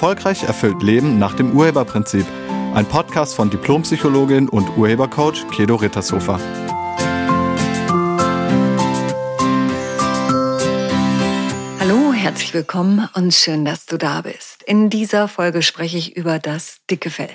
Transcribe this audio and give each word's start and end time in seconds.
Erfolgreich 0.00 0.44
erfüllt 0.44 0.82
Leben 0.82 1.18
nach 1.18 1.34
dem 1.34 1.52
Urheberprinzip. 1.54 2.24
Ein 2.72 2.86
Podcast 2.86 3.34
von 3.34 3.50
Diplompsychologin 3.50 4.48
und 4.48 4.78
Urhebercoach 4.78 5.46
Kedo 5.50 5.74
Rittershofer. 5.74 6.40
Hallo, 11.78 12.14
herzlich 12.14 12.54
willkommen 12.54 13.10
und 13.12 13.34
schön, 13.34 13.66
dass 13.66 13.84
du 13.84 13.98
da 13.98 14.22
bist. 14.22 14.62
In 14.62 14.88
dieser 14.88 15.28
Folge 15.28 15.60
spreche 15.60 15.98
ich 15.98 16.16
über 16.16 16.38
das 16.38 16.78
dicke 16.90 17.10
Fell. 17.10 17.28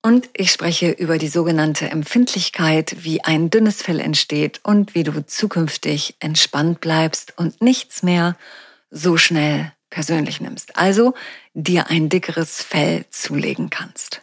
Und 0.00 0.30
ich 0.32 0.52
spreche 0.52 0.92
über 0.92 1.18
die 1.18 1.26
sogenannte 1.26 1.90
Empfindlichkeit, 1.90 2.98
wie 3.00 3.24
ein 3.24 3.50
dünnes 3.50 3.82
Fell 3.82 3.98
entsteht 3.98 4.60
und 4.62 4.94
wie 4.94 5.02
du 5.02 5.26
zukünftig 5.26 6.14
entspannt 6.20 6.80
bleibst 6.80 7.36
und 7.36 7.60
nichts 7.60 8.04
mehr 8.04 8.36
so 8.92 9.16
schnell 9.16 9.72
persönlich 9.94 10.40
nimmst. 10.40 10.76
Also 10.76 11.14
dir 11.54 11.88
ein 11.88 12.08
dickeres 12.08 12.60
Fell 12.60 13.04
zulegen 13.10 13.70
kannst. 13.70 14.22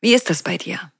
Wie 0.00 0.14
ist 0.14 0.30
das 0.30 0.44
bei 0.44 0.56
dir? 0.56 0.92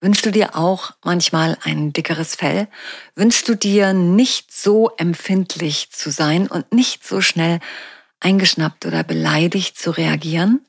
Wünschst 0.00 0.24
du 0.24 0.30
dir 0.30 0.56
auch 0.56 0.92
manchmal 1.04 1.58
ein 1.62 1.92
dickeres 1.92 2.34
Fell? 2.34 2.66
Wünschst 3.14 3.46
du 3.48 3.54
dir 3.54 3.92
nicht 3.92 4.52
so 4.52 4.90
empfindlich 4.96 5.90
zu 5.90 6.10
sein 6.10 6.46
und 6.46 6.72
nicht 6.72 7.06
so 7.06 7.20
schnell 7.20 7.60
eingeschnappt 8.20 8.86
oder 8.86 9.04
beleidigt 9.04 9.78
zu 9.78 9.90
reagieren? 9.90 10.64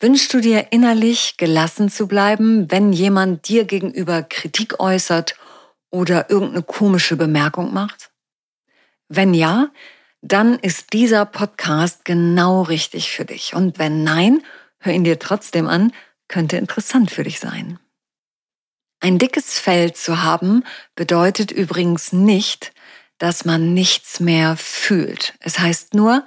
Wünschst 0.00 0.34
du 0.34 0.40
dir 0.40 0.72
innerlich 0.72 1.38
gelassen 1.38 1.88
zu 1.88 2.06
bleiben, 2.06 2.70
wenn 2.70 2.92
jemand 2.92 3.48
dir 3.48 3.64
gegenüber 3.64 4.22
Kritik 4.22 4.80
äußert 4.80 5.34
oder 5.90 6.28
irgendeine 6.28 6.62
komische 6.62 7.16
Bemerkung 7.16 7.72
macht? 7.72 8.10
Wenn 9.08 9.32
ja, 9.32 9.70
dann 10.22 10.58
ist 10.58 10.92
dieser 10.92 11.24
Podcast 11.24 12.04
genau 12.04 12.62
richtig 12.62 13.10
für 13.10 13.24
dich. 13.24 13.54
Und 13.54 13.78
wenn 13.78 14.04
nein, 14.04 14.42
hör 14.78 14.92
ihn 14.92 15.04
dir 15.04 15.18
trotzdem 15.18 15.66
an, 15.66 15.92
könnte 16.28 16.56
interessant 16.56 17.10
für 17.10 17.24
dich 17.24 17.40
sein. 17.40 17.78
Ein 19.00 19.18
dickes 19.18 19.58
Fell 19.58 19.94
zu 19.94 20.22
haben 20.22 20.64
bedeutet 20.94 21.50
übrigens 21.50 22.12
nicht, 22.12 22.72
dass 23.18 23.44
man 23.44 23.72
nichts 23.72 24.20
mehr 24.20 24.56
fühlt. 24.56 25.34
Es 25.40 25.58
heißt 25.58 25.94
nur, 25.94 26.24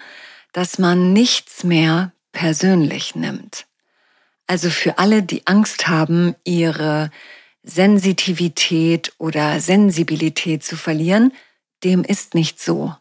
dass 0.53 0.79
man 0.79 1.13
nichts 1.13 1.63
mehr 1.63 2.13
persönlich 2.31 3.15
nimmt. 3.15 3.65
Also 4.47 4.69
für 4.69 4.97
alle, 4.97 5.23
die 5.23 5.45
Angst 5.47 5.87
haben, 5.87 6.35
ihre 6.43 7.11
Sensitivität 7.63 9.13
oder 9.17 9.59
Sensibilität 9.59 10.63
zu 10.63 10.75
verlieren, 10.75 11.31
dem 11.83 12.03
ist 12.03 12.33
nicht 12.33 12.59
so. 12.59 12.95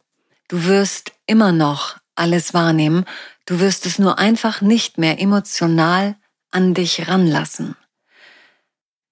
Du 0.52 0.66
wirst 0.66 1.12
immer 1.24 1.50
noch 1.50 1.96
alles 2.14 2.52
wahrnehmen, 2.52 3.06
du 3.46 3.58
wirst 3.58 3.86
es 3.86 3.98
nur 3.98 4.18
einfach 4.18 4.60
nicht 4.60 4.98
mehr 4.98 5.18
emotional 5.18 6.14
an 6.50 6.74
dich 6.74 7.08
ranlassen. 7.08 7.74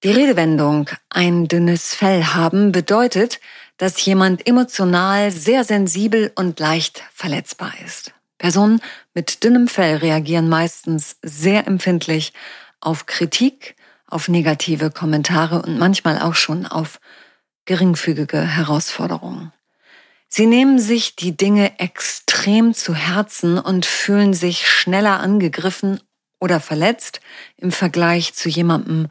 Die 0.04 0.10
Redewendung 0.10 0.90
ein 1.08 1.48
dünnes 1.48 1.94
Fell 1.94 2.24
haben 2.24 2.72
bedeutet, 2.72 3.40
dass 3.78 4.04
jemand 4.04 4.46
emotional 4.46 5.30
sehr 5.30 5.64
sensibel 5.64 6.30
und 6.34 6.60
leicht 6.60 7.04
verletzbar 7.10 7.72
ist. 7.86 8.12
Personen 8.36 8.82
mit 9.14 9.42
dünnem 9.42 9.66
Fell 9.66 9.96
reagieren 9.96 10.46
meistens 10.46 11.16
sehr 11.22 11.66
empfindlich 11.66 12.34
auf 12.80 13.06
Kritik, 13.06 13.76
auf 14.06 14.28
negative 14.28 14.90
Kommentare 14.90 15.62
und 15.62 15.78
manchmal 15.78 16.20
auch 16.20 16.34
schon 16.34 16.66
auf 16.66 17.00
geringfügige 17.64 18.42
Herausforderungen. 18.42 19.54
Sie 20.32 20.46
nehmen 20.46 20.78
sich 20.78 21.16
die 21.16 21.36
Dinge 21.36 21.78
extrem 21.78 22.72
zu 22.72 22.94
Herzen 22.94 23.58
und 23.58 23.84
fühlen 23.84 24.32
sich 24.32 24.66
schneller 24.66 25.20
angegriffen 25.20 26.00
oder 26.38 26.60
verletzt 26.60 27.20
im 27.56 27.72
Vergleich 27.72 28.32
zu 28.34 28.48
jemandem, 28.48 29.08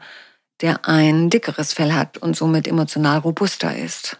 der 0.62 0.88
ein 0.88 1.30
dickeres 1.30 1.74
Fell 1.74 1.92
hat 1.92 2.18
und 2.18 2.36
somit 2.36 2.66
emotional 2.66 3.18
robuster 3.18 3.76
ist. 3.76 4.18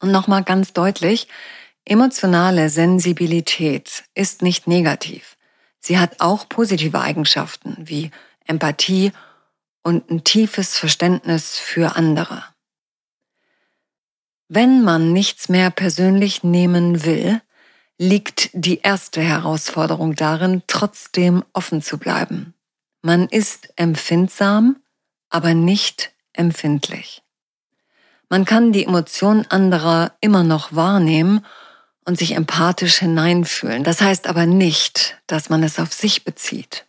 Und 0.00 0.12
nochmal 0.12 0.44
ganz 0.44 0.72
deutlich, 0.72 1.28
Emotionale 1.90 2.68
Sensibilität 2.68 4.04
ist 4.14 4.42
nicht 4.42 4.66
negativ. 4.66 5.38
Sie 5.78 5.98
hat 5.98 6.20
auch 6.20 6.46
positive 6.46 7.00
Eigenschaften 7.00 7.78
wie 7.78 8.10
Empathie 8.44 9.12
und 9.82 10.10
ein 10.10 10.22
tiefes 10.22 10.76
Verständnis 10.76 11.56
für 11.56 11.96
andere. 11.96 12.44
Wenn 14.48 14.82
man 14.82 15.12
nichts 15.12 15.48
mehr 15.50 15.70
persönlich 15.70 16.42
nehmen 16.42 17.04
will, 17.04 17.42
liegt 17.98 18.50
die 18.54 18.80
erste 18.80 19.20
Herausforderung 19.20 20.14
darin, 20.14 20.62
trotzdem 20.66 21.44
offen 21.52 21.82
zu 21.82 21.98
bleiben. 21.98 22.54
Man 23.02 23.28
ist 23.28 23.68
empfindsam, 23.76 24.76
aber 25.28 25.52
nicht 25.52 26.12
empfindlich. 26.32 27.22
Man 28.30 28.44
kann 28.44 28.72
die 28.72 28.84
Emotionen 28.84 29.46
anderer 29.50 30.12
immer 30.20 30.44
noch 30.44 30.74
wahrnehmen 30.74 31.44
und 32.04 32.18
sich 32.18 32.32
empathisch 32.32 32.98
hineinfühlen. 32.98 33.84
Das 33.84 34.00
heißt 34.00 34.28
aber 34.28 34.46
nicht, 34.46 35.20
dass 35.26 35.50
man 35.50 35.62
es 35.62 35.78
auf 35.78 35.92
sich 35.92 36.24
bezieht. 36.24 36.86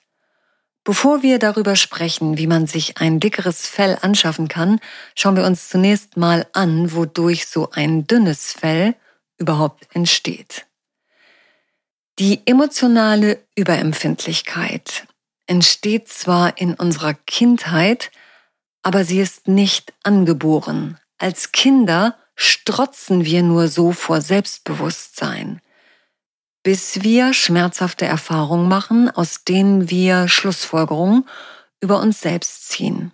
Bevor 0.89 1.21
wir 1.21 1.37
darüber 1.37 1.75
sprechen, 1.75 2.39
wie 2.39 2.47
man 2.47 2.65
sich 2.65 2.97
ein 2.97 3.19
dickeres 3.19 3.67
Fell 3.67 3.99
anschaffen 4.01 4.47
kann, 4.47 4.79
schauen 5.13 5.35
wir 5.35 5.45
uns 5.45 5.69
zunächst 5.69 6.17
mal 6.17 6.47
an, 6.53 6.95
wodurch 6.95 7.45
so 7.45 7.69
ein 7.69 8.07
dünnes 8.07 8.53
Fell 8.53 8.95
überhaupt 9.37 9.87
entsteht. 9.93 10.65
Die 12.17 12.41
emotionale 12.47 13.37
Überempfindlichkeit 13.55 15.05
entsteht 15.45 16.07
zwar 16.07 16.57
in 16.57 16.73
unserer 16.73 17.13
Kindheit, 17.13 18.09
aber 18.81 19.03
sie 19.03 19.19
ist 19.19 19.47
nicht 19.47 19.93
angeboren. 20.01 20.97
Als 21.19 21.51
Kinder 21.51 22.17
strotzen 22.33 23.25
wir 23.25 23.43
nur 23.43 23.67
so 23.67 23.91
vor 23.91 24.21
Selbstbewusstsein, 24.21 25.61
bis 26.63 27.03
wir 27.03 27.33
schmerzhafte 27.33 28.05
Erfahrungen 28.05 28.67
machen, 28.67 29.09
aus 29.09 29.43
denen 29.43 29.89
wir 29.89 30.27
Schlussfolgerungen 30.27 31.25
über 31.81 31.99
uns 31.99 32.21
selbst 32.21 32.69
ziehen. 32.69 33.11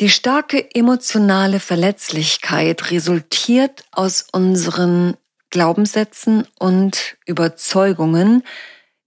Die 0.00 0.10
starke 0.10 0.74
emotionale 0.74 1.58
Verletzlichkeit 1.58 2.92
resultiert 2.92 3.84
aus 3.90 4.26
unseren 4.30 5.16
Glaubenssätzen 5.50 6.46
und 6.58 7.16
Überzeugungen, 7.26 8.44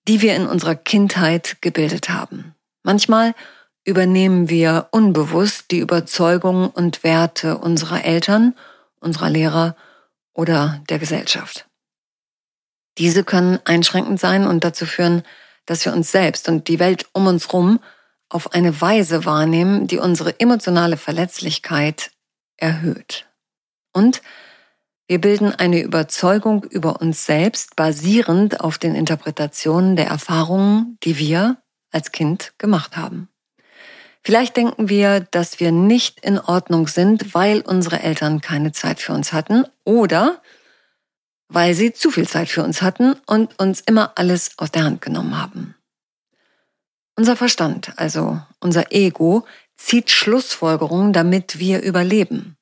die 0.08 0.22
wir 0.22 0.36
in 0.36 0.48
unserer 0.48 0.76
Kindheit 0.76 1.58
gebildet 1.62 2.10
haben. 2.10 2.56
Manchmal 2.84 3.36
übernehmen 3.86 4.50
wir 4.50 4.90
unbewusst 4.92 5.72
die 5.72 5.80
Überzeugungen 5.80 6.68
und 6.70 7.04
Werte 7.04 7.58
unserer 7.58 8.04
Eltern, 8.04 8.56
unserer 9.00 9.30
Lehrer 9.30 9.78
oder 10.34 10.84
der 10.90 11.00
Gesellschaft. 11.00 11.71
Diese 12.98 13.24
können 13.24 13.60
einschränkend 13.66 14.20
sein 14.20 14.46
und 14.46 14.64
dazu 14.64 14.86
führen, 14.86 15.24
dass 15.66 15.86
wir 15.86 15.94
uns 15.94 16.12
selbst 16.12 16.50
und 16.50 16.68
die 16.68 16.80
Welt 16.80 17.06
um 17.14 17.28
uns 17.28 17.48
herum 17.48 17.80
auf 18.30 18.54
eine 18.54 18.80
Weise 18.82 19.26
wahrnehmen, 19.26 19.88
die 19.88 19.98
unsere 19.98 20.40
emotionale 20.40 20.98
Verletzlichkeit 20.98 22.12
erhöht. 22.58 23.28
Und 23.94 24.22
wir 25.08 25.20
bilden 25.20 25.54
eine 25.54 25.82
Überzeugung 25.82 26.64
über 26.64 27.02
uns 27.02 27.26
selbst 27.26 27.76
basierend 27.76 28.62
auf 28.62 28.78
den 28.78 28.96
Interpretationen 28.96 29.98
der 29.98 30.08
Erfahrungen, 30.08 30.98
die 31.04 31.18
wir 31.18 31.58
als 31.92 32.14
Kind 32.14 32.54
gemacht 32.58 32.96
haben. 32.96 33.28
Vielleicht 34.24 34.56
denken 34.56 34.88
wir, 34.88 35.20
dass 35.20 35.60
wir 35.60 35.72
nicht 35.72 36.24
in 36.24 36.40
Ordnung 36.40 36.88
sind, 36.88 37.34
weil 37.34 37.62
unsere 37.62 38.02
Eltern 38.02 38.40
keine 38.40 38.72
Zeit 38.72 39.00
für 39.00 39.14
uns 39.14 39.34
hatten 39.34 39.66
oder 39.84 40.42
weil 41.54 41.74
sie 41.74 41.92
zu 41.92 42.12
viel 42.12 42.28
Zeit 42.28 42.48
für 42.48 42.64
uns 42.64 42.82
hatten 42.82 43.16
und 43.26 43.60
uns 43.60 43.82
immer 43.82 44.14
alles 44.16 44.52
aus 44.58 44.72
der 44.72 44.86
Hand 44.86 45.02
genommen 45.02 45.38
haben. 45.38 45.76
Unser 47.18 47.36
Verstand, 47.36 47.92
also 47.98 48.42
unser 48.62 48.94
Ego, 48.94 49.46
zieht 49.76 50.12
Schlussfolgerungen, 50.12 51.12
damit 51.12 51.60
wir 51.60 51.82
überleben. 51.82 52.56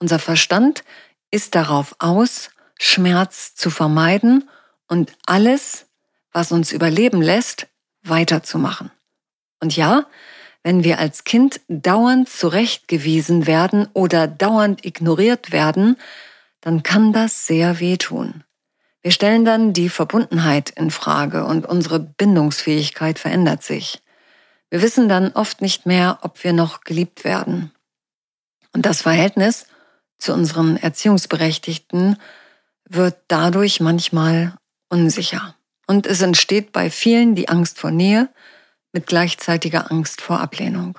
Unser 0.00 0.18
Verstand 0.18 0.82
ist 1.30 1.54
darauf 1.54 1.94
aus, 2.00 2.50
Schmerz 2.80 3.54
zu 3.54 3.70
vermeiden 3.70 4.48
und 4.88 5.12
alles, 5.26 5.86
was 6.32 6.50
uns 6.50 6.72
überleben 6.72 7.22
lässt, 7.22 7.68
weiterzumachen. 8.02 8.90
Und 9.60 9.76
ja, 9.76 10.04
wenn 10.64 10.82
wir 10.82 10.98
als 10.98 11.22
Kind 11.22 11.60
dauernd 11.68 12.28
zurechtgewiesen 12.28 13.46
werden 13.46 13.88
oder 13.92 14.26
dauernd 14.26 14.84
ignoriert 14.84 15.52
werden, 15.52 15.96
dann 16.66 16.82
kann 16.82 17.12
das 17.12 17.46
sehr 17.46 17.78
wehtun. 17.78 18.42
Wir 19.00 19.12
stellen 19.12 19.44
dann 19.44 19.72
die 19.72 19.88
Verbundenheit 19.88 20.70
in 20.70 20.90
Frage 20.90 21.44
und 21.44 21.64
unsere 21.64 22.00
Bindungsfähigkeit 22.00 23.20
verändert 23.20 23.62
sich. 23.62 24.02
Wir 24.68 24.82
wissen 24.82 25.08
dann 25.08 25.30
oft 25.30 25.62
nicht 25.62 25.86
mehr, 25.86 26.18
ob 26.22 26.42
wir 26.42 26.52
noch 26.52 26.80
geliebt 26.80 27.22
werden. 27.22 27.70
Und 28.72 28.84
das 28.84 29.02
Verhältnis 29.02 29.68
zu 30.18 30.32
unseren 30.32 30.76
Erziehungsberechtigten 30.76 32.16
wird 32.88 33.14
dadurch 33.28 33.78
manchmal 33.78 34.56
unsicher. 34.88 35.54
Und 35.86 36.04
es 36.04 36.20
entsteht 36.20 36.72
bei 36.72 36.90
vielen 36.90 37.36
die 37.36 37.48
Angst 37.48 37.78
vor 37.78 37.92
Nähe 37.92 38.28
mit 38.90 39.06
gleichzeitiger 39.06 39.92
Angst 39.92 40.20
vor 40.20 40.40
Ablehnung. 40.40 40.98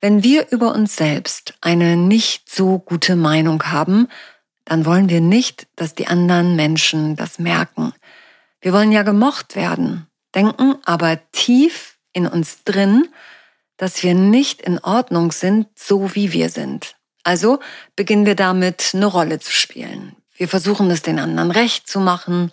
Wenn 0.00 0.22
wir 0.22 0.50
über 0.50 0.74
uns 0.74 0.96
selbst 0.96 1.54
eine 1.60 1.96
nicht 1.96 2.50
so 2.52 2.78
gute 2.78 3.16
Meinung 3.16 3.62
haben, 3.64 4.08
dann 4.64 4.84
wollen 4.84 5.08
wir 5.08 5.20
nicht, 5.20 5.68
dass 5.76 5.94
die 5.94 6.06
anderen 6.06 6.56
Menschen 6.56 7.16
das 7.16 7.38
merken. 7.38 7.94
Wir 8.60 8.72
wollen 8.72 8.92
ja 8.92 9.02
gemocht 9.02 9.56
werden, 9.56 10.06
denken 10.34 10.76
aber 10.84 11.20
tief 11.32 11.98
in 12.12 12.26
uns 12.26 12.64
drin, 12.64 13.08
dass 13.76 14.02
wir 14.02 14.14
nicht 14.14 14.62
in 14.62 14.78
Ordnung 14.78 15.32
sind, 15.32 15.68
so 15.74 16.14
wie 16.14 16.32
wir 16.32 16.50
sind. 16.50 16.96
Also 17.22 17.60
beginnen 17.94 18.26
wir 18.26 18.34
damit, 18.34 18.90
eine 18.94 19.06
Rolle 19.06 19.38
zu 19.38 19.52
spielen. 19.52 20.16
Wir 20.36 20.48
versuchen 20.48 20.90
es 20.90 21.02
den 21.02 21.18
anderen 21.18 21.50
recht 21.50 21.88
zu 21.88 22.00
machen 22.00 22.52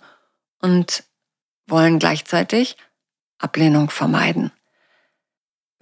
und 0.60 1.04
wollen 1.66 1.98
gleichzeitig 1.98 2.76
Ablehnung 3.38 3.90
vermeiden. 3.90 4.50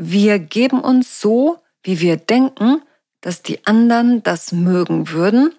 Wir 0.04 0.40
geben 0.40 0.80
uns 0.80 1.20
so, 1.20 1.60
wie 1.84 2.00
wir 2.00 2.16
denken, 2.16 2.82
dass 3.20 3.42
die 3.42 3.64
anderen 3.66 4.24
das 4.24 4.50
mögen 4.50 5.10
würden 5.10 5.54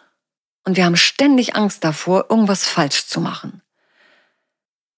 und 0.65 0.75
wir 0.75 0.83
haben 0.83 0.97
ständig 0.97 1.55
Angst 1.55 1.85
davor, 1.85 2.25
irgendwas 2.29 2.65
falsch 2.65 3.07
zu 3.07 3.21
machen. 3.21 3.61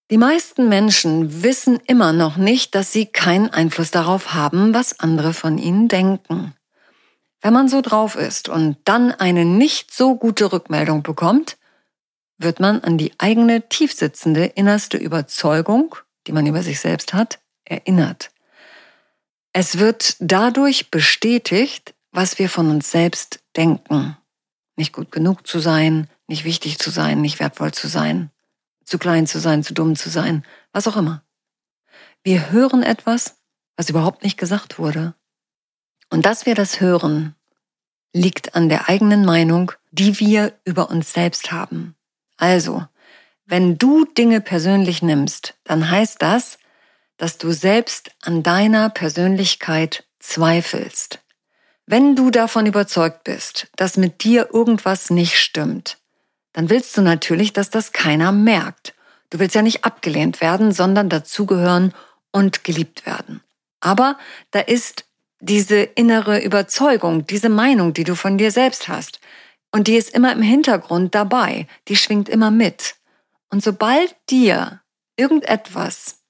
Die 0.10 0.18
meisten 0.18 0.68
Menschen 0.68 1.44
wissen 1.44 1.80
immer 1.86 2.12
noch 2.12 2.38
nicht, 2.38 2.74
dass 2.74 2.92
sie 2.92 3.06
keinen 3.06 3.50
Einfluss 3.52 3.92
darauf 3.92 4.34
haben, 4.34 4.74
was 4.74 5.00
andere 5.00 5.32
von 5.32 5.60
ihnen 5.60 5.90
denken. 5.90 6.56
Wenn 7.40 7.54
man 7.54 7.70
so 7.70 7.82
drauf 7.82 8.16
ist 8.16 8.50
und 8.50 8.78
dann 8.86 9.12
eine 9.12 9.46
nicht 9.46 9.94
so 9.94 10.16
gute 10.16 10.52
Rückmeldung 10.52 11.04
bekommt, 11.04 11.58
wird 12.40 12.60
man 12.60 12.82
an 12.82 12.98
die 12.98 13.14
eigene 13.20 13.70
tiefsitzende 13.70 14.46
innerste 14.46 14.98
Überzeugung, 14.98 15.96
die 16.26 16.32
man 16.32 16.48
über 16.48 16.64
sich 16.64 16.80
selbst 16.80 17.14
hat, 17.14 17.38
erinnert. 17.64 18.32
Es 19.58 19.80
wird 19.80 20.18
dadurch 20.20 20.92
bestätigt, 20.92 21.96
was 22.12 22.40
wir 22.40 22.50
von 22.50 22.70
uns 22.70 22.92
selbst 22.92 23.40
denken. 23.56 24.18
Nicht 24.76 24.92
gut 24.92 25.14
genug 25.14 25.48
zu 25.48 25.60
sein, 25.60 26.10
nicht 26.28 26.44
wichtig 26.44 26.78
zu 26.78 26.90
sein, 26.90 27.22
nicht 27.22 27.40
wertvoll 27.40 27.74
zu 27.74 27.88
sein, 27.88 28.32
zu 28.84 28.98
klein 28.98 29.28
zu 29.28 29.40
sein, 29.40 29.64
zu 29.64 29.74
dumm 29.74 29.96
zu 29.96 30.10
sein, 30.10 30.44
was 30.74 30.90
auch 30.90 30.98
immer. 30.98 31.24
Wir 32.22 32.52
hören 32.52 32.84
etwas, 32.84 33.38
was 33.78 33.90
überhaupt 33.90 34.26
nicht 34.26 34.38
gesagt 34.38 34.78
wurde. 34.78 35.16
Und 36.10 36.26
dass 36.26 36.46
wir 36.46 36.54
das 36.54 36.82
hören, 36.82 37.34
liegt 38.12 38.56
an 38.56 38.68
der 38.68 38.90
eigenen 38.90 39.24
Meinung, 39.24 39.72
die 39.90 40.20
wir 40.20 40.60
über 40.66 40.90
uns 40.90 41.14
selbst 41.14 41.54
haben. 41.54 41.96
Also, 42.36 42.86
wenn 43.46 43.78
du 43.78 44.04
Dinge 44.04 44.42
persönlich 44.42 45.02
nimmst, 45.02 45.54
dann 45.64 45.90
heißt 45.90 46.22
das, 46.22 46.58
dass 47.18 47.38
du 47.38 47.52
selbst 47.52 48.12
an 48.22 48.44
deiner 48.44 48.90
Persönlichkeit 48.90 50.06
zweifelst. 50.20 51.20
Wenn 51.86 52.16
du 52.16 52.32
davon 52.32 52.66
überzeugt 52.66 53.24
bist, 53.24 53.68
dass 53.76 53.98
mit 53.98 54.24
dir 54.24 54.50
irgendwas 54.52 55.10
nicht 55.10 55.38
stimmt, 55.38 55.98
dann 56.54 56.70
willst 56.70 56.98
du 56.98 57.02
natürlich, 57.02 57.54
dass 57.54 57.70
das 57.70 57.92
keiner 57.92 58.32
merkt. 58.32 58.96
Du 59.30 59.40
willst 59.40 59.56
ja 59.56 59.62
nicht 59.62 59.84
abgelehnt 59.84 60.42
werden, 60.42 60.72
sondern 60.72 61.10
dazugehören 61.10 61.94
und 62.32 62.64
geliebt 62.64 63.06
werden. 63.06 63.42
Aber 63.82 64.18
da 64.52 64.60
ist 64.62 65.06
diese 65.40 65.82
innere 65.82 66.42
Überzeugung, 66.42 67.28
diese 67.28 67.50
Meinung, 67.50 67.94
die 67.94 68.04
du 68.04 68.16
von 68.16 68.38
dir 68.38 68.52
selbst 68.52 68.88
hast. 68.88 69.20
Und 69.72 69.88
die 69.88 69.96
ist 69.96 70.10
immer 70.10 70.32
im 70.32 70.42
Hintergrund 70.42 71.14
dabei, 71.14 71.68
die 71.88 71.96
schwingt 71.96 72.30
immer 72.30 72.50
mit. 72.50 72.96
Und 73.52 73.64
sobald 73.64 74.16
dir 74.30 74.82
irgendetwas 75.18 76.24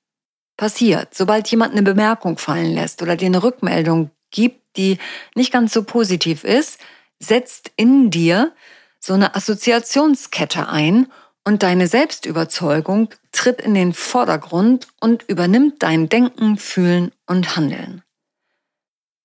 passiert, 0.57 1.13
sobald 1.13 1.47
jemand 1.49 1.73
eine 1.73 1.83
Bemerkung 1.83 2.37
fallen 2.37 2.73
lässt 2.73 3.01
oder 3.01 3.15
dir 3.15 3.27
eine 3.27 3.43
Rückmeldung 3.43 4.11
gibt, 4.31 4.77
die 4.77 4.97
nicht 5.35 5.51
ganz 5.51 5.73
so 5.73 5.83
positiv 5.83 6.43
ist, 6.43 6.79
setzt 7.19 7.71
in 7.75 8.09
dir 8.09 8.53
so 8.99 9.13
eine 9.13 9.35
Assoziationskette 9.35 10.67
ein 10.67 11.11
und 11.43 11.63
deine 11.63 11.87
Selbstüberzeugung 11.87 13.09
tritt 13.31 13.61
in 13.61 13.73
den 13.73 13.93
Vordergrund 13.93 14.87
und 14.99 15.23
übernimmt 15.23 15.83
dein 15.83 16.09
Denken, 16.09 16.57
Fühlen 16.57 17.11
und 17.27 17.55
Handeln. 17.55 18.01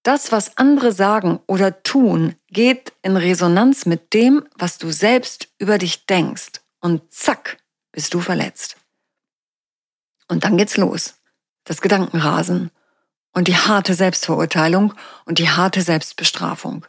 Das, 0.03 0.33
was 0.33 0.57
andere 0.57 0.93
sagen 0.93 1.41
oder 1.47 1.83
tun, 1.83 2.37
geht 2.49 2.93
in 3.03 3.17
Resonanz 3.17 3.87
mit 3.87 4.15
dem, 4.15 4.47
was 4.57 4.79
du 4.79 4.91
selbst 4.91 5.49
über 5.59 5.79
dich 5.79 6.07
denkst. 6.07 6.61
Und 6.81 7.13
zack, 7.13 7.59
bist 7.93 8.15
du 8.15 8.21
verletzt. 8.21 8.77
Und 10.29 10.45
dann 10.45 10.57
geht's 10.57 10.79
los. 10.79 11.20
Das 11.65 11.81
Gedankenrasen 11.81 12.71
und 13.33 13.49
die 13.49 13.57
harte 13.57 13.95
Selbstverurteilung 13.95 14.95
und 15.25 15.39
die 15.39 15.49
harte 15.49 15.83
Selbstbestrafung. 15.83 16.87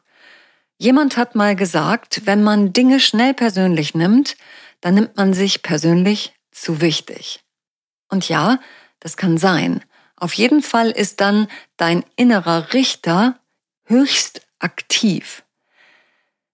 Jemand 0.77 1.15
hat 1.17 1.35
mal 1.35 1.55
gesagt, 1.55 2.21
wenn 2.25 2.43
man 2.43 2.73
Dinge 2.73 2.99
schnell 2.99 3.33
persönlich 3.33 3.93
nimmt, 3.93 4.35
dann 4.81 4.95
nimmt 4.95 5.15
man 5.15 5.33
sich 5.33 5.61
persönlich 5.61 6.33
zu 6.51 6.81
wichtig. 6.81 7.43
Und 8.09 8.27
ja, 8.27 8.59
das 8.99 9.15
kann 9.15 9.37
sein. 9.37 9.83
Auf 10.15 10.33
jeden 10.33 10.61
Fall 10.61 10.89
ist 10.89 11.21
dann 11.21 11.47
dein 11.77 12.03
innerer 12.15 12.73
Richter 12.73 13.39
höchst 13.85 14.41
aktiv. 14.59 15.43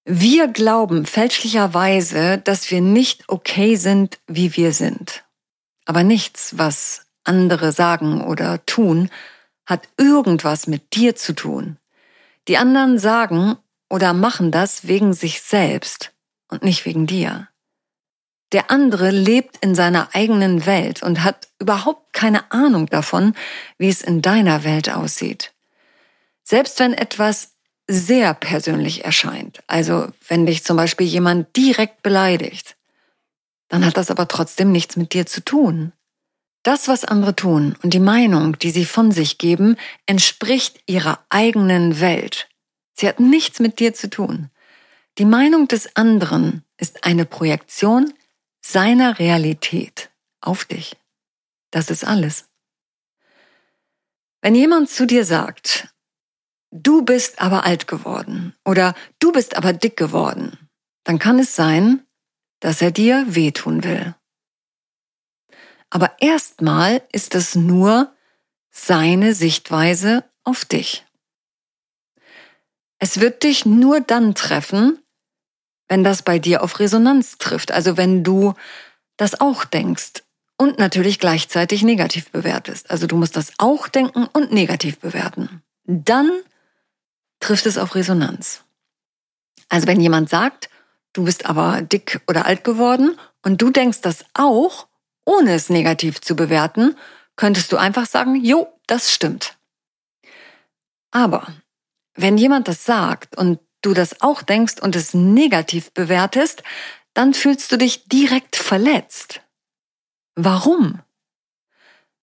Wir 0.06 0.48
glauben 0.48 1.06
fälschlicherweise, 1.06 2.38
dass 2.38 2.72
wir 2.72 2.82
nicht 2.82 3.28
okay 3.28 3.76
sind, 3.76 4.20
wie 4.28 4.56
wir 4.56 4.72
sind. 4.72 5.26
Aber 5.86 6.04
nichts, 6.04 6.58
was 6.58 7.07
andere 7.28 7.72
sagen 7.72 8.22
oder 8.22 8.66
tun, 8.66 9.10
hat 9.66 9.88
irgendwas 9.98 10.68
mit 10.68 10.96
dir 10.96 11.16
zu 11.16 11.34
tun. 11.34 11.78
Die 12.48 12.58
anderen 12.58 12.98
sagen 12.98 13.58
oder 13.90 14.14
machen 14.14 14.52
das 14.52 14.88
wegen 14.88 15.14
sich 15.14 15.42
selbst 15.42 16.14
und 16.48 16.64
nicht 16.64 16.86
wegen 16.86 17.08
dir. 17.08 17.50
Der 18.54 18.72
andere 18.72 19.12
lebt 19.12 19.58
in 19.58 19.76
seiner 19.76 20.16
eigenen 20.16 20.66
Welt 20.66 21.04
und 21.04 21.24
hat 21.24 21.50
überhaupt 21.60 22.14
keine 22.14 22.50
Ahnung 22.52 22.86
davon, 22.88 23.34
wie 23.78 23.90
es 23.90 24.02
in 24.02 24.22
deiner 24.22 24.64
Welt 24.64 24.90
aussieht. 24.90 25.54
Selbst 26.44 26.80
wenn 26.80 26.94
etwas 26.94 27.56
sehr 27.88 28.34
persönlich 28.34 29.04
erscheint, 29.04 29.62
also 29.68 30.08
wenn 30.28 30.46
dich 30.46 30.64
zum 30.64 30.78
Beispiel 30.78 31.08
jemand 31.08 31.56
direkt 31.58 32.04
beleidigt, 32.04 32.78
dann 33.68 33.86
hat 33.86 33.98
das 33.98 34.10
aber 34.10 34.30
trotzdem 34.30 34.72
nichts 34.72 34.96
mit 34.96 35.14
dir 35.14 35.26
zu 35.26 35.44
tun. 35.44 35.92
Das, 36.64 36.88
was 36.88 37.06
andere 37.06 37.36
tun 37.36 37.76
und 37.82 37.94
die 37.94 38.00
Meinung, 38.00 38.58
die 38.60 38.72
sie 38.72 38.86
von 38.86 39.12
sich 39.12 39.38
geben, 39.38 39.78
entspricht 40.06 40.82
ihrer 40.86 41.20
eigenen 41.30 42.00
Welt. 42.00 42.50
Sie 42.94 43.08
hat 43.08 43.20
nichts 43.20 43.60
mit 43.60 43.80
dir 43.80 43.94
zu 43.94 44.10
tun. 44.10 44.50
Die 45.18 45.26
Meinung 45.26 45.68
des 45.68 45.96
anderen 45.96 46.64
ist 46.78 47.04
eine 47.04 47.26
Projektion 47.26 48.14
seiner 48.62 49.18
Realität 49.20 50.10
auf 50.42 50.66
dich. 50.66 50.98
Das 51.72 51.90
ist 51.90 52.04
alles. 52.04 52.46
Wenn 54.42 54.56
jemand 54.56 54.90
zu 54.90 55.06
dir 55.06 55.26
sagt, 55.26 55.94
du 56.72 57.04
bist 57.04 57.42
aber 57.42 57.66
alt 57.66 57.88
geworden 57.88 58.56
oder 58.66 58.94
du 59.20 59.32
bist 59.32 59.56
aber 59.56 59.74
dick 59.74 59.98
geworden, 59.98 60.58
dann 61.04 61.20
kann 61.20 61.40
es 61.40 61.56
sein, 61.56 62.06
dass 62.60 62.82
er 62.82 62.92
dir 62.92 63.26
wehtun 63.28 63.84
will. 63.84 64.16
Aber 65.90 66.12
erstmal 66.20 67.02
ist 67.12 67.36
es 67.36 67.56
nur 67.56 68.14
seine 68.70 69.34
Sichtweise 69.34 70.24
auf 70.44 70.66
dich. 70.66 71.06
Es 73.00 73.20
wird 73.20 73.44
dich 73.44 73.66
nur 73.66 74.02
dann 74.02 74.36
treffen, 74.36 75.00
wenn 75.88 76.04
das 76.04 76.24
bei 76.24 76.40
dir 76.40 76.64
auf 76.64 76.80
Resonanz 76.80 77.38
trifft, 77.38 77.72
also 77.72 77.96
wenn 77.98 78.24
du 78.24 78.54
das 79.18 79.40
auch 79.40 79.66
denkst 79.66 80.24
und 80.58 80.80
natürlich 80.80 81.20
gleichzeitig 81.20 81.84
negativ 81.84 82.32
bewertest. 82.32 82.90
Also 82.90 83.08
du 83.08 83.16
musst 83.16 83.36
das 83.36 83.54
auch 83.58 83.88
denken 83.88 84.28
und 84.34 84.52
negativ 84.52 85.00
bewerten. 85.00 85.62
Dann 85.86 86.30
trifft 87.40 87.66
es 87.66 87.78
auf 87.78 87.96
Resonanz. 87.96 88.64
Also 89.70 89.88
wenn 89.88 90.02
jemand 90.02 90.30
sagt, 90.30 90.70
du 91.14 91.24
bist 91.24 91.46
aber 91.46 91.82
dick 91.82 92.22
oder 92.28 92.46
alt 92.46 92.64
geworden 92.64 93.18
und 93.44 93.62
du 93.62 93.70
denkst 93.70 94.02
das 94.02 94.26
auch, 94.34 94.88
ohne 95.28 95.54
es 95.54 95.70
negativ 95.70 96.22
zu 96.22 96.36
bewerten, 96.36 96.96
könntest 97.36 97.72
du 97.72 97.78
einfach 97.78 98.06
sagen, 98.06 98.36
jo, 98.36 98.68
das 98.88 99.14
stimmt. 99.14 99.58
Aber 101.12 101.48
wenn 102.16 102.38
jemand 102.38 102.68
das 102.68 102.86
sagt 102.86 103.38
und 103.38 103.60
du 103.82 103.94
das 103.94 104.22
auch 104.22 104.42
denkst 104.42 104.76
und 104.82 104.96
es 104.96 105.14
negativ 105.14 105.92
bewertest, 105.92 106.64
dann 107.14 107.34
fühlst 107.34 107.72
du 107.72 107.78
dich 107.78 108.06
direkt 108.06 108.56
verletzt. 108.56 109.42
Warum? 110.36 111.02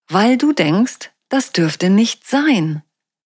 Weil 0.08 0.38
du 0.38 0.52
denkst, 0.52 1.10
das 1.28 1.52
dürfte 1.52 1.90
nicht 1.90 2.26
sein. 2.26 2.82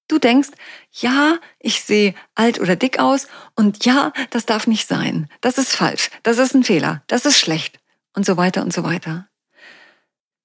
Du 0.08 0.18
denkst, 0.18 0.50
ja, 0.90 1.38
ich 1.60 1.82
sehe 1.82 2.14
alt 2.34 2.58
oder 2.58 2.74
dick 2.74 2.98
aus 2.98 3.28
und 3.54 3.84
ja, 3.84 4.12
das 4.30 4.46
darf 4.46 4.66
nicht 4.66 4.88
sein. 4.88 5.28
Das 5.40 5.58
ist 5.58 5.76
falsch. 5.76 6.10
Das 6.22 6.38
ist 6.38 6.54
ein 6.54 6.64
Fehler. 6.64 7.02
Das 7.06 7.26
ist 7.26 7.38
schlecht. 7.38 7.78
Und 8.14 8.26
so 8.26 8.36
weiter 8.36 8.62
und 8.62 8.72
so 8.72 8.82
weiter. 8.82 9.27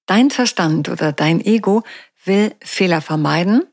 Dein 0.06 0.32
Verstand 0.32 0.90
oder 0.90 1.12
dein 1.12 1.40
Ego 1.40 1.84
will 2.26 2.54
Fehler 2.62 3.02
vermeiden, 3.02 3.64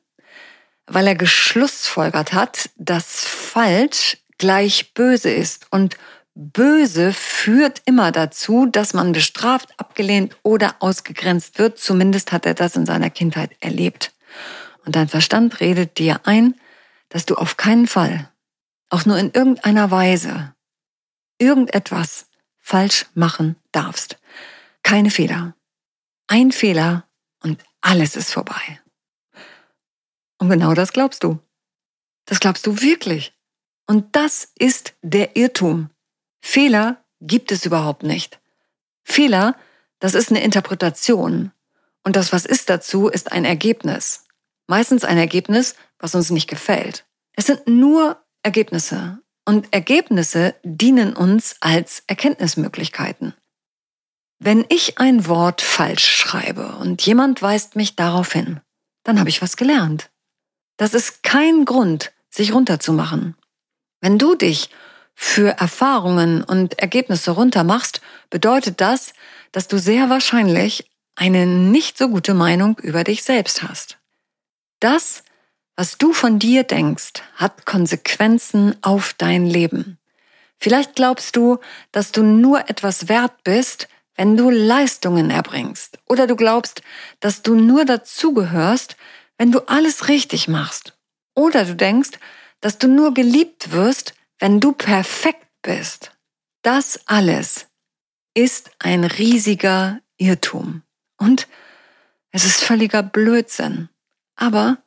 weil 0.87 1.07
er 1.07 1.15
geschlussfolgert 1.15 2.33
hat, 2.33 2.71
dass 2.77 3.25
falsch 3.25 4.19
gleich 4.39 4.95
böse 4.95 5.31
ist 5.31 5.67
und 5.71 5.97
böse 6.35 7.13
führt 7.13 7.83
immer 7.85 8.13
dazu, 8.13 8.67
dass 8.67 8.95
man 8.95 9.13
bestraft, 9.13 9.69
abgelehnt 9.79 10.37
oder 10.43 10.77
ausgegrenzt 10.81 11.59
wird. 11.59 11.79
Zumindest 11.79 12.33
hat 12.33 12.47
er 12.47 12.55
das 12.55 12.77
in 12.77 12.87
seiner 12.87 13.11
Kindheit 13.11 13.51
erlebt. 13.61 14.13
Und 14.85 14.97
dein 14.97 15.09
Verstand 15.09 15.61
redet 15.61 15.99
dir 15.99 16.21
ein, 16.25 16.55
dass 17.09 17.27
du 17.27 17.35
auf 17.35 17.57
keinen 17.57 17.87
Fall, 17.87 18.31
auch 18.89 19.05
nur 19.05 19.19
in 19.19 19.33
irgendeiner 19.33 19.91
Weise, 19.91 20.55
irgendetwas 21.39 22.29
falsch 22.59 23.07
machen 23.15 23.57
darfst. 23.73 24.19
Keine 24.83 25.11
Fehler. 25.11 25.55
Ein 26.33 26.53
Fehler 26.53 27.09
und 27.43 27.61
alles 27.81 28.15
ist 28.15 28.33
vorbei. 28.33 28.81
Und 30.39 30.49
genau 30.49 30.75
das 30.75 30.93
glaubst 30.93 31.25
du. 31.25 31.41
Das 32.25 32.39
glaubst 32.39 32.65
du 32.69 32.81
wirklich. 32.81 33.35
Und 33.89 34.15
das 34.15 34.53
ist 34.57 34.95
der 35.03 35.35
Irrtum. 35.35 35.91
Fehler 36.41 37.05
gibt 37.21 37.51
es 37.51 37.67
überhaupt 37.67 38.05
nicht. 38.05 38.41
Fehler, 39.03 39.57
das 39.99 40.15
ist 40.15 40.31
eine 40.31 40.45
Interpretation. 40.45 41.51
Und 42.05 42.15
das, 42.15 42.33
was 42.33 42.47
ist 42.47 42.71
dazu, 42.71 43.09
ist 43.09 43.33
ein 43.33 43.45
Ergebnis. 43.45 44.25
Meistens 44.69 45.03
ein 45.03 45.19
Ergebnis, 45.19 45.75
was 45.99 46.15
uns 46.15 46.31
nicht 46.31 46.49
gefällt. 46.49 47.07
Es 47.33 47.47
sind 47.47 47.67
nur 47.67 48.25
Ergebnisse. 48.45 49.19
Und 49.45 49.75
Ergebnisse 49.75 50.55
dienen 50.63 51.17
uns 51.17 51.57
als 51.59 52.05
Erkenntnismöglichkeiten. 52.07 53.35
Wenn 54.43 54.65
ich 54.71 54.99
ein 54.99 55.27
Wort 55.27 55.61
falsch 55.61 56.07
schreibe 56.17 56.77
und 56.77 57.03
jemand 57.03 57.43
weist 57.43 57.77
mich 57.77 57.95
darauf 57.95 58.33
hin, 58.33 58.61
dann 59.05 59.21
habe 59.21 59.29
ich 59.29 59.43
was 59.43 59.59
gelernt. 59.59 60.09
Das 60.79 60.95
ist 60.95 61.23
kein 61.23 61.67
Grund, 61.67 62.11
sich 62.31 62.55
runterzumachen. 62.55 63.37
Wenn 64.01 64.19
du 64.19 64.35
dich 64.35 64.71
für 65.15 65.51
Erfahrungen 65.59 66.43
und 66.43 66.79
Ergebnisse 66.79 67.33
runtermachst, 67.33 68.01
bedeutet 68.31 68.81
das, 68.81 69.13
dass 69.53 69.69
du 69.69 69.79
sehr 69.79 70.09
wahrscheinlich 70.09 70.91
eine 71.17 71.45
nicht 71.45 71.99
so 71.99 72.09
gute 72.09 72.33
Meinung 72.33 72.79
über 72.79 73.05
dich 73.05 73.23
selbst 73.23 73.63
hast. 73.63 73.99
Das, 74.79 75.23
was 75.77 75.99
du 75.99 76.15
von 76.15 76.39
dir 76.39 76.63
denkst, 76.63 77.23
hat 77.35 77.67
Konsequenzen 77.67 78.75
auf 78.81 79.13
dein 79.19 79.45
Leben. 79.45 79.99
Vielleicht 80.57 80.95
glaubst 80.95 81.37
du, 81.37 81.59
dass 81.93 82.11
du 82.11 82.23
nur 82.23 82.71
etwas 82.71 83.09
wert 83.09 83.45
bist, 83.45 83.87
wenn 84.21 84.37
du 84.37 84.51
Leistungen 84.51 85.31
erbringst. 85.31 85.99
Oder 86.05 86.27
du 86.27 86.37
glaubst, 86.37 86.83
dass 87.21 87.41
du 87.41 87.55
nur 87.55 87.87
dazugehörst, 87.87 88.99
wenn 89.39 89.51
du 89.51 89.61
alles 89.61 90.09
richtig 90.09 90.47
machst. 90.47 90.95
Oder 91.35 91.65
du 91.65 91.75
denkst, 91.75 92.19
dass 92.61 92.77
du 92.77 92.87
nur 92.87 93.15
geliebt 93.15 93.73
wirst, 93.73 94.13
wenn 94.39 94.61
du 94.61 94.73
perfekt 94.73 95.47
bist. 95.63 96.13
Das 96.61 97.01
alles 97.07 97.69
ist 98.35 98.73
ein 98.79 99.05
riesiger 99.05 100.01
Irrtum. 100.19 100.83
Und 101.17 101.49
es 102.31 102.45
ist 102.45 102.63
völliger 102.63 103.03
Blödsinn. 103.03 103.89
Aber 104.37 104.83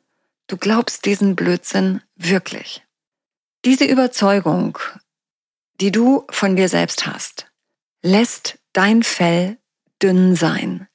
du 0.46 0.56
glaubst 0.56 1.06
diesen 1.06 1.34
Blödsinn 1.34 2.02
wirklich. 2.14 2.84
Diese 3.64 3.84
Überzeugung, 3.84 4.78
die 5.80 5.90
du 5.90 6.24
von 6.30 6.54
dir 6.54 6.68
selbst 6.68 7.04
hast, 7.04 7.50
lässt 8.00 8.60
dein 8.74 9.02
Fell 9.02 9.56
dünn 10.02 10.36
sein. 10.36 10.86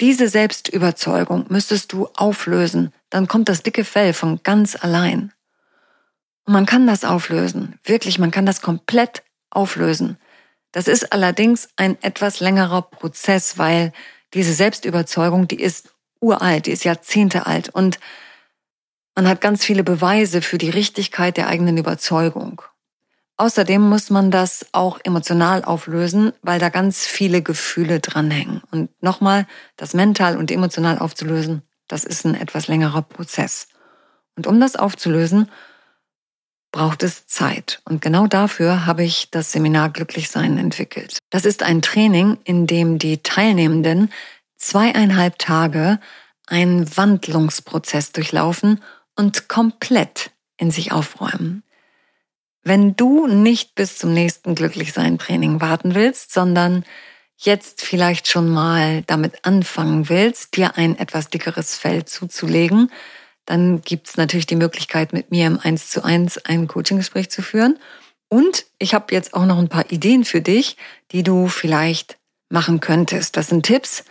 Diese 0.00 0.28
Selbstüberzeugung 0.28 1.46
müsstest 1.48 1.92
du 1.92 2.08
auflösen, 2.14 2.92
dann 3.08 3.28
kommt 3.28 3.48
das 3.48 3.62
dicke 3.62 3.84
Fell 3.84 4.12
von 4.12 4.42
ganz 4.42 4.76
allein. 4.76 5.32
Und 6.44 6.52
man 6.52 6.66
kann 6.66 6.86
das 6.86 7.04
auflösen, 7.04 7.78
wirklich, 7.84 8.18
man 8.18 8.30
kann 8.30 8.44
das 8.44 8.60
komplett 8.60 9.22
auflösen. 9.48 10.18
Das 10.72 10.88
ist 10.88 11.12
allerdings 11.12 11.68
ein 11.76 12.02
etwas 12.02 12.40
längerer 12.40 12.82
Prozess, 12.82 13.58
weil 13.58 13.92
diese 14.34 14.52
Selbstüberzeugung, 14.52 15.46
die 15.46 15.60
ist 15.60 15.94
uralt, 16.20 16.66
die 16.66 16.72
ist 16.72 16.84
Jahrzehnte 16.84 17.46
alt 17.46 17.68
und 17.68 18.00
man 19.14 19.28
hat 19.28 19.40
ganz 19.40 19.64
viele 19.64 19.84
Beweise 19.84 20.40
für 20.40 20.56
die 20.58 20.70
Richtigkeit 20.70 21.36
der 21.36 21.46
eigenen 21.46 21.76
Überzeugung. 21.76 22.62
Außerdem 23.42 23.82
muss 23.82 24.08
man 24.08 24.30
das 24.30 24.66
auch 24.70 25.00
emotional 25.02 25.64
auflösen, 25.64 26.32
weil 26.42 26.60
da 26.60 26.68
ganz 26.68 27.08
viele 27.08 27.42
Gefühle 27.42 27.98
dranhängen. 27.98 28.62
Und 28.70 28.88
nochmal, 29.02 29.48
das 29.76 29.94
mental 29.94 30.36
und 30.36 30.52
emotional 30.52 31.00
aufzulösen, 31.00 31.62
das 31.88 32.04
ist 32.04 32.24
ein 32.24 32.36
etwas 32.36 32.68
längerer 32.68 33.02
Prozess. 33.02 33.66
Und 34.36 34.46
um 34.46 34.60
das 34.60 34.76
aufzulösen, 34.76 35.50
braucht 36.70 37.02
es 37.02 37.26
Zeit. 37.26 37.82
Und 37.84 38.00
genau 38.00 38.28
dafür 38.28 38.86
habe 38.86 39.02
ich 39.02 39.32
das 39.32 39.50
Seminar 39.50 39.90
Glücklichsein 39.90 40.56
entwickelt. 40.56 41.18
Das 41.30 41.44
ist 41.44 41.64
ein 41.64 41.82
Training, 41.82 42.38
in 42.44 42.68
dem 42.68 42.98
die 43.00 43.24
Teilnehmenden 43.24 44.12
zweieinhalb 44.56 45.40
Tage 45.40 45.98
einen 46.46 46.96
Wandlungsprozess 46.96 48.12
durchlaufen 48.12 48.80
und 49.16 49.48
komplett 49.48 50.30
in 50.58 50.70
sich 50.70 50.92
aufräumen. 50.92 51.64
Wenn 52.64 52.94
du 52.94 53.26
nicht 53.26 53.74
bis 53.74 53.98
zum 53.98 54.14
nächsten 54.14 54.54
Glücklichsein-Training 54.54 55.60
warten 55.60 55.94
willst, 55.94 56.32
sondern 56.32 56.84
jetzt 57.36 57.82
vielleicht 57.82 58.28
schon 58.28 58.48
mal 58.48 59.02
damit 59.02 59.44
anfangen 59.44 60.08
willst, 60.08 60.56
dir 60.56 60.76
ein 60.76 60.96
etwas 60.96 61.28
dickeres 61.28 61.76
Fell 61.76 62.04
zuzulegen, 62.04 62.90
dann 63.46 63.82
gibt's 63.82 64.16
natürlich 64.16 64.46
die 64.46 64.56
Möglichkeit, 64.56 65.12
mit 65.12 65.32
mir 65.32 65.48
im 65.48 65.58
1 65.58 65.90
zu 65.90 66.04
1 66.04 66.38
ein 66.44 66.68
Coaching-Gespräch 66.68 67.30
zu 67.30 67.42
führen. 67.42 67.78
Und 68.28 68.64
ich 68.78 68.94
habe 68.94 69.12
jetzt 69.12 69.34
auch 69.34 69.44
noch 69.44 69.58
ein 69.58 69.68
paar 69.68 69.90
Ideen 69.90 70.24
für 70.24 70.40
dich, 70.40 70.76
die 71.10 71.24
du 71.24 71.48
vielleicht 71.48 72.18
machen 72.48 72.78
könntest. 72.78 73.36
Das 73.36 73.48
sind 73.48 73.66
Tipps 73.66 74.04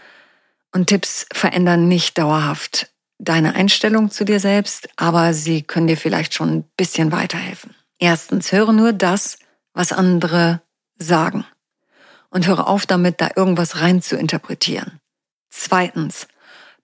und 0.73 0.87
Tipps 0.87 1.25
verändern 1.31 1.87
nicht 1.87 2.17
dauerhaft 2.17 2.91
deine 3.17 3.55
Einstellung 3.55 4.09
zu 4.11 4.25
dir 4.25 4.39
selbst, 4.39 4.89
aber 4.97 5.33
sie 5.33 5.61
können 5.61 5.87
dir 5.87 5.97
vielleicht 5.97 6.33
schon 6.33 6.49
ein 6.49 6.63
bisschen 6.75 7.11
weiterhelfen. 7.11 7.75
Erstens, 8.01 8.51
höre 8.51 8.73
nur 8.73 8.93
das, 8.93 9.37
was 9.73 9.93
andere 9.93 10.61
sagen. 10.97 11.45
Und 12.31 12.47
höre 12.47 12.67
auf 12.67 12.87
damit, 12.87 13.21
da 13.21 13.29
irgendwas 13.35 13.79
rein 13.79 14.01
zu 14.01 14.17
interpretieren. 14.17 14.99
Zweitens, 15.49 16.27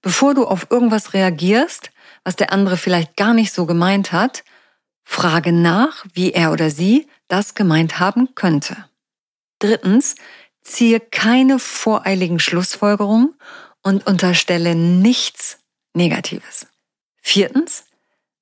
bevor 0.02 0.36
du 0.36 0.46
auf 0.46 0.68
irgendwas 0.70 1.14
reagierst, 1.14 1.90
was 2.24 2.36
der 2.36 2.54
andere 2.54 2.78
vielleicht 2.78 3.18
gar 3.18 3.34
nicht 3.34 3.52
so 3.52 3.66
gemeint 3.66 4.12
hat, 4.12 4.44
frage 5.04 5.52
nach, 5.52 6.06
wie 6.14 6.34
er 6.34 6.52
oder 6.52 6.70
sie 6.70 7.08
das 7.28 7.56
gemeint 7.56 8.00
haben 8.00 8.36
könnte. 8.36 8.86
Drittens, 9.58 10.16
ziehe 10.62 11.00
keine 11.00 11.58
voreiligen 11.58 12.40
Schlussfolgerungen 12.40 13.34
und 13.82 14.06
unterstelle 14.06 14.76
nichts 14.76 15.60
Negatives. 15.96 16.68
Viertens, 17.22 17.86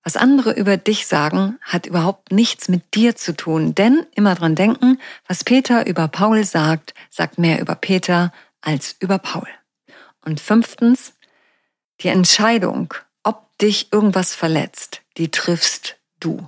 was 0.06 0.16
andere 0.16 0.54
über 0.54 0.78
dich 0.78 1.08
sagen, 1.08 1.58
hat 1.62 1.88
überhaupt 1.88 2.32
nichts 2.32 2.70
mit 2.70 2.94
dir 2.94 3.16
zu 3.16 3.36
tun, 3.36 3.74
denn 3.74 4.06
immer 4.14 4.36
dran 4.36 4.54
denken, 4.54 5.02
was 5.28 5.44
Peter 5.44 5.88
über 5.88 6.08
Paul 6.08 6.44
sagt, 6.44 6.94
sagt 7.10 7.40
mehr 7.40 7.60
über 7.60 7.74
Peter 7.74 8.32
als 8.62 8.96
über 9.00 9.18
Paul. 9.18 9.48
Und 10.24 10.40
fünftens, 10.40 11.14
die 12.02 12.10
Entscheidung, 12.10 12.94
ob 13.24 13.58
dich 13.58 13.92
irgendwas 13.92 14.36
verletzt, 14.36 15.02
die 15.18 15.32
triffst 15.32 15.98
du. 16.20 16.48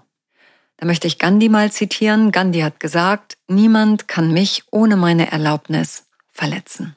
Da 0.77 0.85
möchte 0.85 1.07
ich 1.07 1.17
Gandhi 1.17 1.49
mal 1.49 1.71
zitieren. 1.71 2.31
Gandhi 2.31 2.59
hat 2.59 2.79
gesagt, 2.79 3.37
niemand 3.47 4.07
kann 4.07 4.31
mich 4.31 4.65
ohne 4.69 4.97
meine 4.97 5.31
Erlaubnis 5.31 6.05
verletzen. 6.27 6.95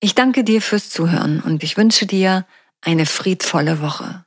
Ich 0.00 0.14
danke 0.14 0.44
dir 0.44 0.60
fürs 0.60 0.90
Zuhören 0.90 1.40
und 1.40 1.62
ich 1.62 1.78
wünsche 1.78 2.04
dir 2.04 2.46
eine 2.82 3.06
friedvolle 3.06 3.80
Woche. 3.80 4.26